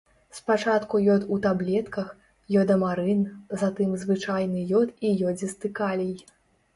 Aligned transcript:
Спачатку 0.37 0.99
ёд 1.15 1.25
ў 1.25 1.35
таблетках, 1.45 2.07
ёдамарын, 2.61 3.21
затым 3.65 3.91
звычайны 4.05 4.65
ёд 4.79 4.89
і 5.11 5.13
ёдзісты 5.29 5.71
калій. 5.81 6.15